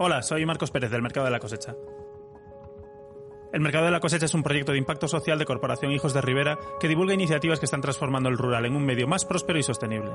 [0.00, 1.74] Hola, soy Marcos Pérez del Mercado de la Cosecha.
[3.52, 6.20] El Mercado de la Cosecha es un proyecto de impacto social de Corporación Hijos de
[6.20, 9.64] Rivera que divulga iniciativas que están transformando el rural en un medio más próspero y
[9.64, 10.12] sostenible.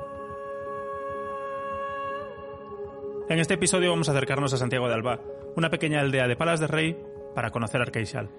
[3.27, 5.19] En este episodio vamos a acercarnos a Santiago de Alba,
[5.57, 6.97] una pequeña aldea de Palas de Rey,
[7.35, 8.29] para conocer Arqueixal.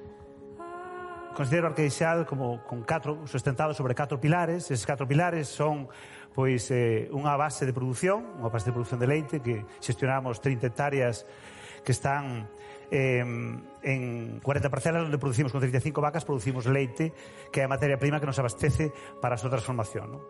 [1.34, 4.70] considero arqueixal como con catro, sustentado sobre catro pilares.
[4.70, 5.90] Eses catro pilares son
[6.34, 10.66] pois eh, unha base de produción, unha base de produción de leite que xestionamos 30
[10.66, 11.26] hectáreas
[11.86, 12.50] que están
[12.90, 17.14] eh, en 40 parcelas onde producimos con 35 vacas producimos leite
[17.54, 18.90] que é a materia prima que nos abastece
[19.22, 20.10] para a súa transformación.
[20.10, 20.20] No?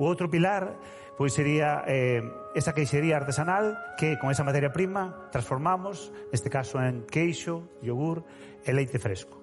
[0.00, 0.80] O outro pilar
[1.20, 2.24] pois sería eh,
[2.56, 8.24] esa queixería artesanal que con esa materia prima transformamos, neste caso en queixo, yogur
[8.64, 9.40] e leite fresco.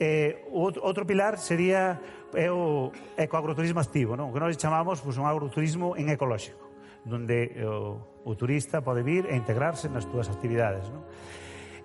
[0.00, 2.02] Eh, outro pilar sería
[2.34, 4.30] é o ecoagroturismo activo, non?
[4.30, 6.66] O que nós chamamos pois, un agroturismo en ecolóxico,
[7.06, 11.06] onde o, o turista pode vir e integrarse nas túas actividades, non?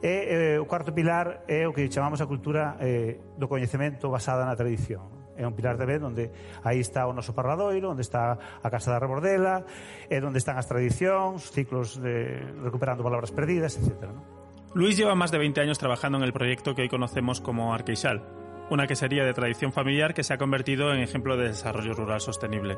[0.01, 4.47] E eh, o cuarto pilar é o que chamamos a cultura eh, do coñecemento basada
[4.47, 5.05] na tradición.
[5.11, 5.19] Non?
[5.37, 6.33] É un pilar de ben onde
[6.65, 9.67] aí está o noso parradoiro, onde está a Casa da Rebordela,
[10.09, 14.38] é onde están as tradicións, ciclos de recuperando palabras perdidas, etcétera, non?
[14.75, 18.23] Luis lleva más de 20 años trabajando en el proyecto que hoy conocemos como Arqueixal,
[18.69, 22.77] una quesería de tradición familiar que se ha convertido en ejemplo de desarrollo rural sostenible.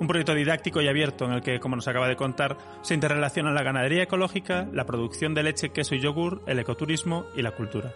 [0.00, 3.54] Un proyecto didáctico y abierto en el que, como nos acaba de contar, se interrelacionan
[3.54, 7.94] la ganadería ecológica, la producción de leche, queso y yogur, el ecoturismo y la cultura.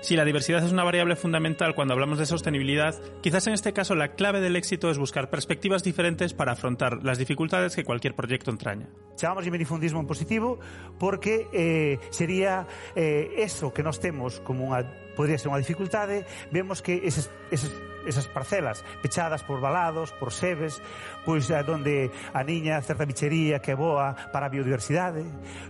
[0.00, 3.94] Si la diversidad es una variable fundamental cuando hablamos de sostenibilidad, quizás en este caso
[3.94, 8.50] la clave del éxito es buscar perspectivas diferentes para afrontar las dificultades que cualquier proyecto
[8.50, 8.88] entraña.
[9.16, 10.58] Chamamos de minifundismo en positivo
[10.98, 12.66] porque eh, sería
[12.96, 14.88] eh, eso que nós temos como unha
[15.20, 17.68] podría ser unha dificultade, vemos que eses, eses
[18.06, 20.80] esas parcelas pechadas por balados, por sebes,
[21.24, 25.24] pois é donde a niña certa bichería que é boa para a biodiversidade,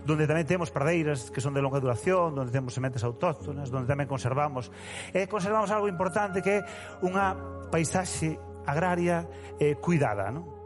[0.05, 4.07] donde tamén temos pradeiras que son de longa duración, donde temos sementes autóctonas, donde tamén
[4.07, 4.71] conservamos
[5.11, 6.65] e conservamos algo importante que é
[7.03, 7.35] unha
[7.71, 9.25] paisaxe agraria
[9.57, 10.61] eh, cuidada, non?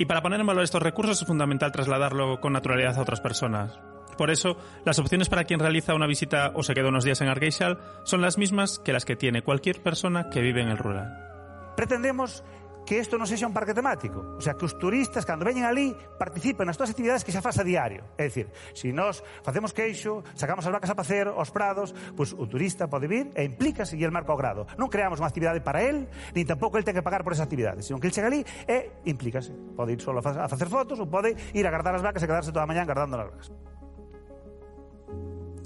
[0.00, 3.89] Y para poner en valor estos recursos es fundamental trasladarlo con naturalidad a otras personas.
[4.16, 7.28] Por eso, las opciones para quien realiza una visita o se queda unos días en
[7.28, 11.72] Arqueixal son las mismas que las que tiene cualquier persona que vive en el rural.
[11.76, 12.44] Pretendemos
[12.90, 14.34] que isto non sexa un parque temático.
[14.34, 17.38] O sea, que os turistas, cando veñen ali, participen nas todas as actividades que xa
[17.38, 18.02] faz a diario.
[18.18, 22.34] É dicir, se si nós facemos queixo, sacamos as vacas a pacer, aos prados, pois
[22.34, 24.66] o turista pode vir e implícase e el marca o grado.
[24.74, 27.86] Non creamos unha actividade para él, nin tampouco el ten que pagar por esa actividade,
[27.86, 29.54] sino que el chega ali e implícase.
[29.78, 32.50] Pode ir solo a facer fotos ou pode ir a guardar as vacas e quedarse
[32.50, 33.46] toda a mañá guardando as vacas.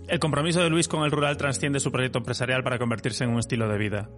[0.06, 3.38] El compromiso de Luis con el rural transciende su proyecto empresarial para convertirse en un
[3.38, 4.10] estilo de vida.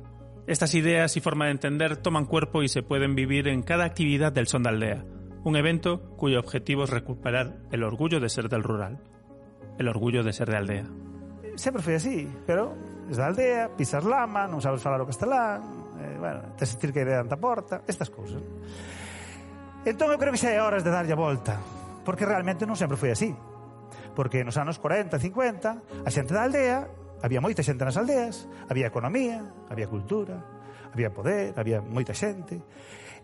[0.48, 4.32] Estas ideas y forma de entender toman cuerpo y se pueden vivir en cada actividad
[4.32, 5.04] del Son de Aldea,
[5.44, 9.00] un evento cuyo objetivo es recuperar el orgullo de ser del rural,
[9.78, 10.84] el orgullo de ser de aldea.
[11.54, 12.74] Sempre foi así, pero
[13.08, 15.62] es da aldea, pisas lama, non sabes falar o castelán,
[16.02, 18.42] eh, bueno, te sentir que iré anta porta, estas cousas.
[19.86, 21.62] Entón eu creo que xa é horas de darlle a volta,
[22.02, 23.30] porque realmente non sempre foi así
[24.16, 26.88] Porque nos anos 40, 50, a xente da aldea,
[27.20, 30.40] había moita xente nas aldeas, había economía, había cultura,
[30.90, 32.64] había poder, había moita xente.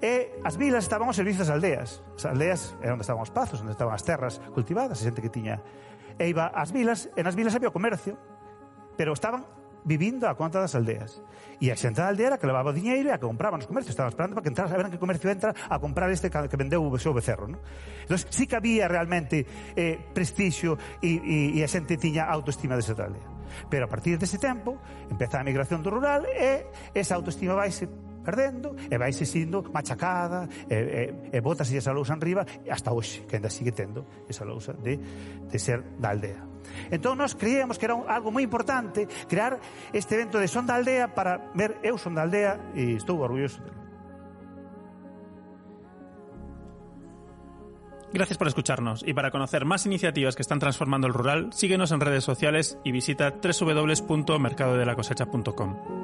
[0.03, 2.05] E as vilas estaban ao servicio das aldeas.
[2.21, 5.33] As aldeas eran onde estaban os pazos, onde estaban as terras cultivadas, a xente que
[5.33, 5.65] tiña.
[6.21, 8.21] E iba ás vilas, e nas vilas había o comercio,
[9.01, 9.49] pero estaban
[9.85, 11.23] vivindo a conta das aldeas.
[11.63, 13.95] E a xentada aldea era que levaba o diñeiro e a que compraba nos comercios.
[13.95, 16.99] Estaban esperando para que entrara, en que comercio entra a comprar este que vendeu o
[16.99, 17.47] seu becerro.
[17.47, 17.63] Non?
[18.03, 19.47] Entón, sí que había realmente
[19.79, 23.23] eh, prestixio e, e, e a xente tiña autoestima desa aldea.
[23.71, 26.67] Pero a partir dese tempo, empeza a migración do rural e
[26.97, 27.87] esa autoestima vaise
[28.23, 33.27] perdendo e vaise sindo machacada e, e, e botase esa lousa en riba hasta hoxe,
[33.27, 34.97] que ainda sigue tendo esa lousa de,
[35.51, 36.53] de ser da aldea.
[36.91, 39.59] Entón nós creíamos que era un, algo moi importante crear
[39.93, 43.61] este evento de Son da Aldea para ver eu son da aldea e estou orgulloso
[43.61, 43.83] dele.
[48.13, 52.01] Gracias por escucharnos y para conocer más iniciativas que están transformando el rural, síguenos en
[52.01, 56.02] redes sociales y visita www.mercadodelacosecha.com.